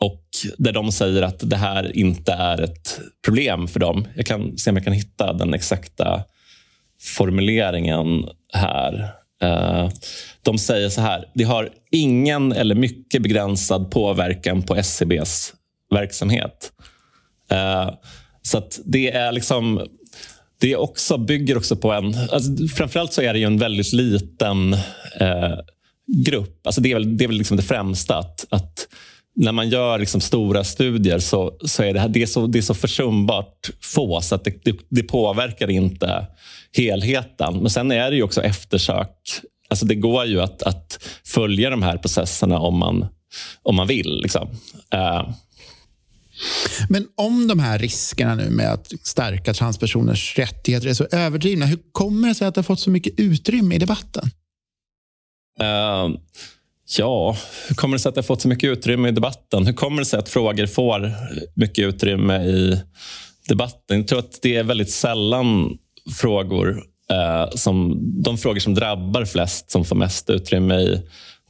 och 0.00 0.24
där 0.58 0.72
de 0.72 0.92
säger 0.92 1.22
att 1.22 1.50
det 1.50 1.56
här 1.56 1.96
inte 1.96 2.32
är 2.32 2.62
ett 2.62 3.00
problem 3.24 3.68
för 3.68 3.80
dem. 3.80 4.06
Jag 4.16 4.26
kan 4.26 4.58
se 4.58 4.70
om 4.70 4.76
jag 4.76 4.84
kan 4.84 4.92
hitta 4.92 5.32
den 5.32 5.54
exakta 5.54 6.24
formuleringen 7.02 8.24
här. 8.52 9.14
Eh, 9.42 9.88
de 10.42 10.58
säger 10.58 10.88
så 10.88 11.00
här. 11.00 11.24
Det 11.34 11.44
har 11.44 11.70
ingen 11.90 12.52
eller 12.52 12.74
mycket 12.74 13.22
begränsad 13.22 13.90
påverkan 13.90 14.62
på 14.62 14.76
SCBs 14.76 15.54
verksamhet. 15.94 16.72
Eh, 17.50 17.90
så 18.42 18.58
att 18.58 18.80
det 18.84 19.12
är 19.12 19.32
liksom... 19.32 19.88
Det 20.60 20.76
också, 20.76 21.18
bygger 21.18 21.56
också 21.56 21.76
på 21.76 21.92
en... 21.92 22.14
Alltså 22.32 22.68
framförallt 22.76 23.12
så 23.12 23.22
är 23.22 23.32
det 23.32 23.38
ju 23.38 23.44
en 23.44 23.58
väldigt 23.58 23.92
liten 23.92 24.72
eh, 25.20 25.58
grupp. 26.06 26.66
Alltså 26.66 26.80
det 26.80 26.90
är 26.90 26.94
väl 26.94 27.16
det, 27.16 27.24
är 27.24 27.28
väl 27.28 27.36
liksom 27.36 27.56
det 27.56 27.62
främsta. 27.62 28.18
Att, 28.18 28.46
att 28.50 28.88
när 29.34 29.52
man 29.52 29.68
gör 29.68 29.98
liksom 29.98 30.20
stora 30.20 30.64
studier 30.64 31.18
så, 31.18 31.58
så 31.64 31.82
är 31.82 31.92
det, 31.92 32.00
här, 32.00 32.08
det, 32.08 32.22
är 32.22 32.26
så, 32.26 32.46
det 32.46 32.58
är 32.58 32.62
så 32.62 32.74
försumbart 32.74 33.70
få 33.80 34.20
så 34.20 34.34
att 34.34 34.44
det, 34.44 34.64
det, 34.64 34.76
det, 34.88 35.02
påverkar 35.02 35.70
inte 35.70 36.26
helheten. 36.72 37.56
Men 37.56 37.70
sen 37.70 37.90
är 37.90 38.10
det 38.10 38.16
ju 38.16 38.22
också 38.22 38.42
eftersök. 38.42 39.16
Alltså 39.68 39.86
det 39.86 39.94
går 39.94 40.24
ju 40.24 40.40
att, 40.40 40.62
att 40.62 41.08
följa 41.26 41.70
de 41.70 41.82
här 41.82 41.96
processerna 41.96 42.58
om 42.58 42.78
man, 42.78 43.06
om 43.62 43.74
man 43.74 43.86
vill. 43.86 44.20
Liksom. 44.22 44.48
Uh, 44.94 45.30
men 46.88 47.06
om 47.16 47.48
de 47.48 47.58
här 47.58 47.78
riskerna 47.78 48.34
nu 48.34 48.50
med 48.50 48.72
att 48.72 48.92
stärka 49.02 49.54
transpersoners 49.54 50.38
rättigheter 50.38 50.88
är 50.88 50.94
så 50.94 51.06
överdrivna, 51.12 51.66
hur 51.66 51.78
kommer 51.92 52.28
det 52.28 52.34
sig 52.34 52.46
att 52.46 52.54
det 52.54 52.58
har 52.58 52.64
fått 52.64 52.80
så 52.80 52.90
mycket 52.90 53.20
utrymme 53.20 53.74
i 53.74 53.78
debatten? 53.78 54.30
Uh, 55.60 56.16
ja, 56.98 57.36
hur 57.68 57.74
kommer 57.74 57.96
det 57.96 58.00
sig 58.00 58.08
att 58.08 58.14
det 58.14 58.20
har 58.20 58.26
fått 58.26 58.42
så 58.42 58.48
mycket 58.48 58.70
utrymme 58.70 59.08
i 59.08 59.12
debatten? 59.12 59.66
Hur 59.66 59.72
kommer 59.72 59.98
det 59.98 60.04
sig 60.04 60.18
att 60.18 60.28
frågor 60.28 60.66
får 60.66 61.12
mycket 61.54 61.84
utrymme 61.84 62.44
i 62.44 62.80
debatten? 63.48 63.96
Jag 63.96 64.08
tror 64.08 64.18
att 64.18 64.38
det 64.42 64.56
är 64.56 64.64
väldigt 64.64 64.90
sällan 64.90 65.78
frågor 66.20 66.70
uh, 67.12 67.50
som 67.54 67.98
de 68.22 68.38
frågor 68.38 68.60
som 68.60 68.74
drabbar 68.74 69.24
flest 69.24 69.70
som 69.70 69.84
får 69.84 69.96
mest 69.96 70.30
utrymme 70.30 70.74
i 70.74 71.02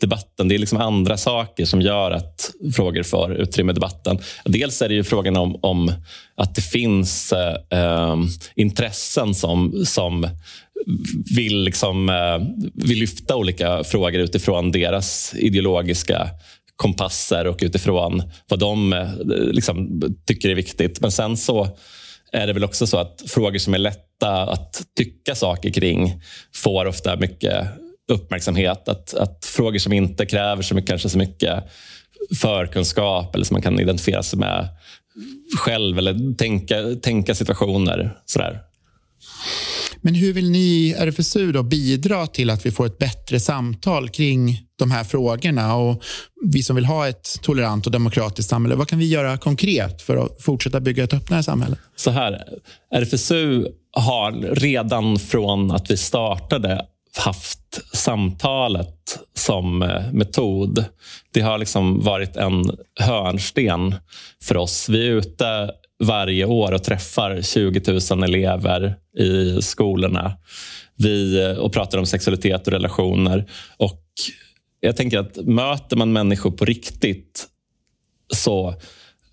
debatten. 0.03 0.49
Det 0.49 0.55
är 0.55 0.59
liksom 0.59 0.79
andra 0.79 1.17
saker 1.17 1.65
som 1.65 1.81
gör 1.81 2.11
att 2.11 2.51
frågor 2.75 3.03
får 3.03 3.35
utrymme 3.35 3.73
i 3.73 3.75
debatten. 3.75 4.19
Dels 4.45 4.83
är 4.83 4.89
det 4.89 4.95
ju 4.95 5.05
frågan 5.05 5.37
om, 5.37 5.59
om 5.63 5.93
att 6.35 6.55
det 6.55 6.63
finns 6.63 7.33
eh, 7.33 7.57
eh, 7.81 8.17
intressen 8.55 9.35
som, 9.35 9.85
som 9.87 10.29
vill, 11.37 11.63
liksom, 11.63 12.09
eh, 12.09 12.39
vill 12.75 12.99
lyfta 12.99 13.37
olika 13.37 13.85
frågor 13.85 14.21
utifrån 14.21 14.73
deras 14.73 15.35
ideologiska 15.35 16.29
kompasser 16.77 17.47
och 17.47 17.59
utifrån 17.63 18.23
vad 18.49 18.59
de 18.59 18.93
eh, 18.93 19.09
liksom, 19.53 20.03
tycker 20.27 20.51
är 20.51 20.55
viktigt. 20.55 21.01
Men 21.01 21.13
sen 21.13 21.37
så 21.37 21.69
är 22.33 22.47
det 22.47 22.53
väl 22.53 22.65
också 22.65 22.87
så 22.87 22.99
att 22.99 23.23
frågor 23.27 23.59
som 23.59 23.75
är 23.75 23.79
lätta 23.79 24.43
att 24.43 24.83
tycka 24.97 25.35
saker 25.35 25.71
kring 25.71 26.23
får 26.55 26.87
ofta 26.87 27.17
mycket 27.17 27.69
uppmärksamhet. 28.09 28.89
Att, 28.89 29.15
att 29.15 29.45
frågor 29.45 29.79
som 29.79 29.93
inte 29.93 30.27
kräver 30.27 30.63
så 30.63 30.75
mycket, 30.75 30.89
kanske 30.89 31.09
så 31.09 31.19
mycket 31.19 31.65
förkunskap 32.41 33.35
eller 33.35 33.45
som 33.45 33.55
man 33.55 33.63
kan 33.63 33.81
identifiera 33.81 34.23
sig 34.23 34.39
med 34.39 34.69
själv 35.59 35.99
eller 35.99 36.35
tänka, 36.35 36.77
tänka 37.03 37.35
situationer. 37.35 38.17
Sådär. 38.27 38.61
Men 40.05 40.15
hur 40.15 40.33
vill 40.33 40.51
ni 40.51 40.95
RFSU 40.99 41.53
då 41.53 41.63
bidra 41.63 42.27
till 42.27 42.51
att 42.51 42.67
vi 42.67 42.71
får 42.71 42.87
ett 42.87 42.99
bättre 42.99 43.41
samtal 43.41 44.09
kring 44.09 44.63
de 44.79 44.91
här 44.91 45.05
frågorna? 45.05 45.77
Och 45.77 46.03
vi 46.53 46.63
som 46.63 46.77
vill 46.77 46.85
ha 46.85 47.09
ett 47.09 47.39
tolerant 47.43 47.87
och 47.87 47.93
demokratiskt 47.93 48.51
samhälle, 48.51 48.75
vad 48.75 48.89
kan 48.89 48.99
vi 48.99 49.09
göra 49.09 49.39
konkret 49.39 50.03
för 50.03 50.17
att 50.17 50.43
fortsätta 50.43 50.81
bygga 50.81 51.05
ett 51.05 51.15
öppnare 51.15 51.43
samhälle? 51.43 51.77
Så 51.97 52.11
här, 52.11 52.45
RFSU 52.95 53.67
har 53.93 54.55
redan 54.55 55.19
från 55.19 55.71
att 55.71 55.91
vi 55.91 55.97
startade 55.97 56.87
haft 57.19 57.81
samtalet 57.93 59.19
som 59.35 59.83
eh, 59.83 60.13
metod. 60.13 60.85
Det 61.33 61.41
har 61.41 61.59
liksom 61.59 62.01
varit 62.01 62.37
en 62.37 62.65
hörnsten 63.01 63.95
för 64.43 64.57
oss. 64.57 64.89
Vi 64.89 65.09
är 65.09 65.11
ute 65.11 65.71
varje 66.05 66.45
år 66.45 66.73
och 66.73 66.85
träffar 66.85 67.43
20 67.43 68.01
000 68.11 68.23
elever 68.23 68.95
i 69.19 69.63
skolorna. 69.63 70.33
Vi, 70.97 71.43
eh, 71.45 71.59
och 71.59 71.73
pratar 71.73 71.99
om 71.99 72.07
sexualitet 72.07 72.67
och 72.67 72.73
relationer. 72.73 73.51
Och 73.77 74.03
jag 74.81 74.97
tänker 74.97 75.19
att 75.19 75.37
möter 75.37 75.97
man 75.97 76.13
människor 76.13 76.51
på 76.51 76.65
riktigt 76.65 77.47
så 78.35 78.75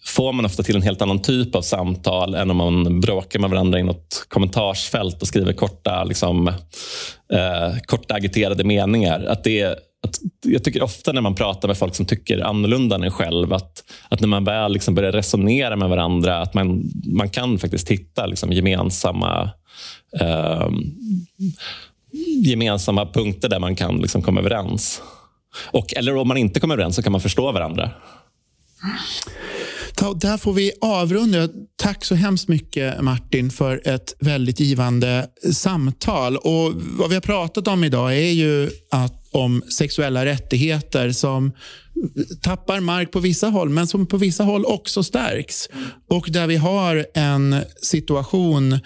får 0.06 0.34
man 0.34 0.46
ofta 0.46 0.64
till 0.64 0.76
en 0.76 0.82
helt 0.82 1.02
annan 1.02 1.22
typ 1.22 1.56
av 1.56 1.62
samtal 1.62 2.36
än 2.36 2.52
om 2.52 2.58
man 2.58 3.02
bråkar 3.02 3.40
med 3.40 3.50
varandra 3.50 3.80
i 3.80 3.84
något 3.84 4.26
kommentarsfält 4.28 5.22
och 5.22 5.28
skriver 5.28 5.54
korta, 5.54 6.04
liksom, 6.04 6.48
eh, 7.34 7.78
korta 7.86 8.14
agiterade 8.14 8.64
meningar. 8.64 9.26
Att 9.26 9.44
det 9.44 9.80
att 10.04 10.16
jag 10.42 10.64
tycker 10.64 10.84
ofta 10.84 11.12
när 11.12 11.22
man 11.22 11.36
pratar 11.36 11.68
med 11.68 11.78
folk 11.78 11.96
som 11.96 12.06
tycker 12.06 12.40
annorlunda 12.40 12.96
än 12.96 13.04
en 13.04 13.12
själv, 13.12 13.54
att, 13.54 13.84
att 14.10 14.20
när 14.20 14.28
man 14.28 14.44
väl 14.44 14.74
liksom 14.74 14.96
börjar 14.96 15.12
resonera 15.12 15.76
med 15.76 15.90
varandra, 15.90 16.42
att 16.42 16.54
man, 16.54 16.92
man 17.06 17.30
kan 17.30 17.60
faktiskt 17.60 17.90
hitta 17.90 18.26
liksom 18.26 18.52
gemensamma 18.52 19.50
eh, 20.20 20.70
gemensamma 22.46 23.06
punkter 23.06 23.50
där 23.50 23.60
man 23.60 23.76
kan 23.76 23.98
liksom 23.98 24.22
komma 24.22 24.40
överens. 24.40 25.02
Och, 25.72 25.94
eller 25.98 26.16
om 26.16 26.28
man 26.28 26.38
inte 26.38 26.60
kommer 26.60 26.76
överens 26.76 26.96
så 26.96 27.04
kan 27.04 27.12
man 27.12 27.22
förstå 27.22 27.52
varandra. 27.52 27.90
Där 30.00 30.38
får 30.38 30.54
vi 30.54 30.72
avrunda. 30.82 31.50
Tack 31.76 32.06
så 32.06 32.16
hemskt 32.16 32.48
mycket 32.48 33.02
Martin 33.02 33.50
för 33.50 33.82
ett 33.86 34.14
väldigt 34.20 34.60
givande 34.60 35.28
samtal. 35.54 36.38
Och 36.38 36.74
Vad 36.76 37.10
vi 37.10 37.16
har 37.16 37.22
pratat 37.22 37.68
om 37.68 37.84
idag 37.84 38.18
är 38.18 38.32
ju 38.32 38.70
att 38.92 39.19
om 39.32 39.62
sexuella 39.70 40.26
rättigheter 40.26 41.12
som 41.12 41.52
tappar 42.42 42.80
mark 42.80 43.12
på 43.12 43.20
vissa 43.20 43.48
håll, 43.48 43.70
men 43.70 43.88
som 43.88 44.06
på 44.06 44.18
vissa 44.18 44.44
håll 44.44 44.66
också 44.66 45.04
stärks. 45.04 45.70
Och 46.10 46.28
där 46.30 46.48
vi 46.48 46.56
har 46.56 47.06
en 47.14 47.56
situation 47.82 48.74
eh, 48.74 48.80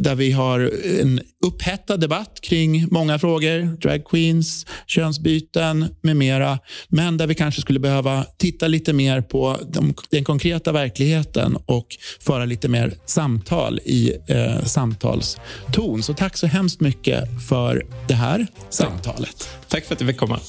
där 0.00 0.14
vi 0.14 0.32
har 0.32 0.70
en 1.00 1.20
upphettad 1.44 1.96
debatt 1.96 2.38
kring 2.42 2.86
många 2.90 3.18
frågor, 3.18 3.76
drag 3.76 4.04
queens, 4.04 4.66
könsbyten 4.86 5.86
med 6.00 6.16
mera. 6.16 6.58
Men 6.88 7.16
där 7.16 7.26
vi 7.26 7.34
kanske 7.34 7.60
skulle 7.60 7.80
behöva 7.80 8.24
titta 8.38 8.68
lite 8.68 8.92
mer 8.92 9.20
på 9.20 9.56
de, 9.72 9.94
den 10.10 10.24
konkreta 10.24 10.72
verkligheten 10.72 11.56
och 11.66 11.86
föra 12.20 12.44
lite 12.44 12.68
mer 12.68 12.94
samtal 13.06 13.78
i 13.84 14.12
eh, 14.28 14.64
samtalston. 14.64 16.02
Så 16.02 16.14
tack 16.14 16.36
så 16.36 16.46
hemskt 16.46 16.80
mycket 16.80 17.24
för 17.48 17.86
det 18.08 18.14
här 18.14 18.46
samtalet. 18.70 19.48
Tack 19.68 19.85
för 19.86 19.94
att 19.94 19.98
du 19.98 20.06
fick 20.06 20.16
komma. 20.16 20.40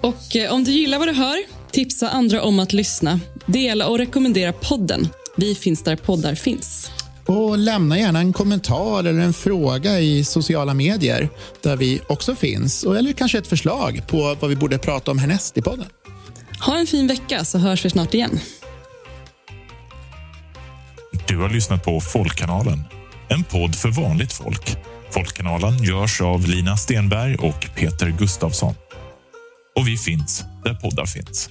Och 0.00 0.36
eh, 0.36 0.52
om 0.52 0.64
du 0.64 0.70
gillar 0.70 0.98
vad 0.98 1.08
du 1.08 1.12
hör, 1.12 1.38
tipsa 1.70 2.10
andra 2.10 2.42
om 2.42 2.58
att 2.58 2.72
lyssna. 2.72 3.20
Dela 3.46 3.86
och 3.86 3.98
rekommendera 3.98 4.52
podden. 4.52 5.08
Vi 5.36 5.54
finns 5.54 5.82
där 5.82 5.96
poddar 5.96 6.34
finns. 6.34 6.90
Och 7.26 7.58
lämna 7.58 7.98
gärna 7.98 8.18
en 8.18 8.32
kommentar 8.32 9.04
eller 9.04 9.20
en 9.20 9.32
fråga 9.32 10.00
i 10.00 10.24
sociala 10.24 10.74
medier 10.74 11.28
där 11.62 11.76
vi 11.76 12.00
också 12.08 12.34
finns. 12.34 12.84
Eller 12.84 13.12
kanske 13.12 13.38
ett 13.38 13.46
förslag 13.46 14.02
på 14.08 14.36
vad 14.40 14.50
vi 14.50 14.56
borde 14.56 14.78
prata 14.78 15.10
om 15.10 15.18
härnäst 15.18 15.58
i 15.58 15.62
podden. 15.62 15.86
Ha 16.66 16.78
en 16.78 16.86
fin 16.86 17.06
vecka 17.06 17.44
så 17.44 17.58
hörs 17.58 17.84
vi 17.84 17.90
snart 17.90 18.14
igen. 18.14 18.40
Du 21.28 21.38
har 21.38 21.48
lyssnat 21.48 21.84
på 21.84 22.00
Folkkanalen, 22.00 22.84
en 23.28 23.44
podd 23.44 23.74
för 23.74 23.88
vanligt 23.88 24.32
folk. 24.32 24.76
Folkkanalen 25.12 25.82
görs 25.82 26.20
av 26.20 26.46
Lina 26.46 26.76
Stenberg 26.76 27.36
och 27.36 27.68
Peter 27.74 28.10
Gustavsson. 28.18 28.74
Och 29.76 29.88
vi 29.88 29.96
finns 29.96 30.44
där 30.64 30.74
poddar 30.74 31.06
finns. 31.06 31.48